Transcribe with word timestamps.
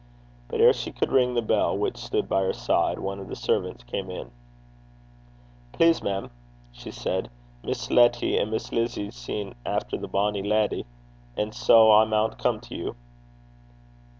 But 0.47 0.61
ere 0.61 0.73
she 0.73 0.91
could 0.91 1.11
ring 1.11 1.35
the 1.35 1.43
bell 1.43 1.77
which 1.77 1.95
stood 1.95 2.27
by 2.27 2.41
her 2.41 2.53
side, 2.53 2.97
one 2.97 3.19
of 3.19 3.27
her 3.27 3.35
servants 3.35 3.83
came 3.83 4.09
in. 4.09 4.31
'Please, 5.73 6.01
mem,' 6.01 6.31
she 6.71 6.89
said, 6.89 7.29
'Miss 7.63 7.91
Letty 7.91 8.35
and 8.39 8.49
Miss 8.49 8.71
Lizzy's 8.71 9.15
seein' 9.15 9.53
efter 9.63 9.97
the 9.99 10.07
bonny 10.07 10.41
leddy; 10.41 10.87
and 11.37 11.53
sae 11.53 11.91
I 11.91 12.05
maun 12.05 12.31
come 12.31 12.59
to 12.61 12.75
you.' 12.75 12.95